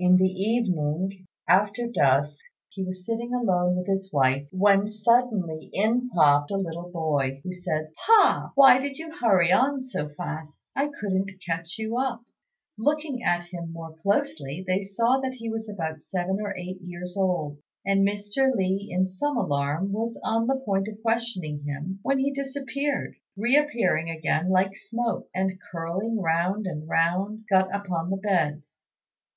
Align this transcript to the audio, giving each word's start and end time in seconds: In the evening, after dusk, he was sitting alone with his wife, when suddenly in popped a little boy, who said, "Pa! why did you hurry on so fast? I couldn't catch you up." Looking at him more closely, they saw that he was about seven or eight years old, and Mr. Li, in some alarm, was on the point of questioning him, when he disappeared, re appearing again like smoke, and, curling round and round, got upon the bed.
In 0.00 0.16
the 0.16 0.28
evening, 0.28 1.28
after 1.48 1.86
dusk, 1.86 2.44
he 2.70 2.82
was 2.82 3.06
sitting 3.06 3.32
alone 3.32 3.76
with 3.76 3.86
his 3.86 4.12
wife, 4.12 4.48
when 4.50 4.88
suddenly 4.88 5.70
in 5.72 6.10
popped 6.10 6.50
a 6.50 6.56
little 6.56 6.90
boy, 6.90 7.40
who 7.44 7.52
said, 7.52 7.94
"Pa! 7.94 8.50
why 8.56 8.80
did 8.80 8.98
you 8.98 9.12
hurry 9.16 9.52
on 9.52 9.80
so 9.80 10.08
fast? 10.08 10.72
I 10.74 10.88
couldn't 10.98 11.30
catch 11.46 11.78
you 11.78 11.96
up." 11.96 12.24
Looking 12.76 13.22
at 13.22 13.44
him 13.44 13.72
more 13.72 13.94
closely, 13.94 14.64
they 14.66 14.82
saw 14.82 15.18
that 15.20 15.34
he 15.34 15.48
was 15.48 15.68
about 15.68 16.00
seven 16.00 16.40
or 16.40 16.52
eight 16.58 16.80
years 16.82 17.16
old, 17.16 17.58
and 17.86 18.04
Mr. 18.04 18.52
Li, 18.52 18.88
in 18.90 19.06
some 19.06 19.36
alarm, 19.36 19.92
was 19.92 20.18
on 20.24 20.48
the 20.48 20.56
point 20.58 20.88
of 20.88 21.00
questioning 21.00 21.62
him, 21.62 22.00
when 22.02 22.18
he 22.18 22.32
disappeared, 22.32 23.14
re 23.36 23.56
appearing 23.56 24.10
again 24.10 24.50
like 24.50 24.76
smoke, 24.76 25.28
and, 25.32 25.60
curling 25.70 26.20
round 26.20 26.66
and 26.66 26.88
round, 26.88 27.44
got 27.48 27.72
upon 27.72 28.10
the 28.10 28.16
bed. 28.16 28.64